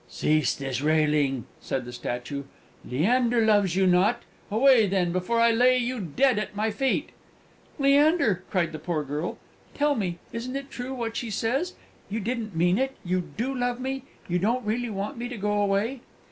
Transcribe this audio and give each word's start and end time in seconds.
"Cease 0.09 0.55
this 0.55 0.81
railing!" 0.81 1.45
said 1.59 1.85
the 1.85 1.93
statue. 1.93 2.45
"Leander 2.83 3.45
loves 3.45 3.75
you 3.75 3.85
not! 3.85 4.23
Away, 4.49 4.87
then, 4.87 5.11
before 5.11 5.39
I 5.39 5.51
lay 5.51 5.77
you 5.77 5.99
dead 5.99 6.39
at 6.39 6.55
my 6.55 6.71
feet!" 6.71 7.11
"Leander," 7.77 8.43
cried 8.49 8.71
the 8.71 8.79
poor 8.79 9.03
girl, 9.03 9.37
"tell 9.75 9.93
me: 9.93 10.17
it 10.33 10.37
isn't 10.37 10.71
true 10.71 10.95
what 10.95 11.15
she 11.15 11.29
says? 11.29 11.75
You 12.09 12.19
didn't 12.19 12.55
mean 12.55 12.79
it! 12.79 12.97
you 13.05 13.21
do 13.37 13.53
love 13.53 13.79
me! 13.79 14.01
You 14.27 14.39
don't 14.39 14.65
really 14.65 14.89
want 14.89 15.17
me 15.19 15.29
to 15.29 15.37
go 15.37 15.51
away?" 15.61 16.01